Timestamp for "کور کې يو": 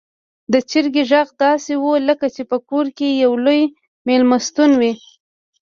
2.69-3.31